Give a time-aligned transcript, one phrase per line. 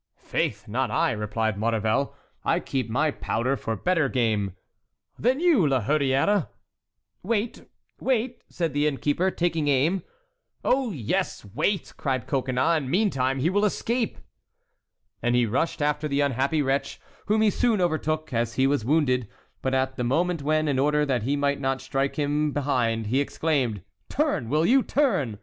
[0.17, 2.15] "Faith, not I," replied Maurevel.
[2.43, 4.55] "I keep my powder for better game."
[5.19, 6.47] "You, then, La Hurière!"
[7.21, 10.01] "Wait, wait!" said the innkeeper, taking aim.
[10.65, 14.17] "Oh, yes, wait," cried Coconnas, "and meantime he will escape."
[15.21, 19.27] And he rushed after the unhappy wretch, whom he soon overtook, as he was wounded;
[19.61, 23.21] but at the moment when, in order that he might not strike him behind, he
[23.21, 24.81] exclaimed, "Turn, will you!
[24.81, 25.37] turn!"